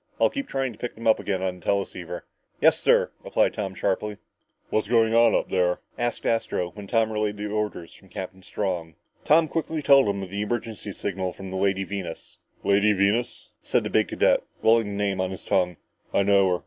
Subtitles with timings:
[0.19, 2.25] I'll keep trying to pick them up again on the teleceiver."
[2.59, 4.17] "Yes, sir," replied Tom sharply.
[4.71, 8.41] "What's going on up there?" asked Astro, when Tom had relayed the orders from Captain
[8.41, 8.95] Strong.
[9.25, 12.39] Tom quickly told him of the emergency signal from the Lady Venus.
[12.65, 15.77] "_Lady Venus_" said the big cadet, rolling the name on his tongue,
[16.11, 16.59] "I know her.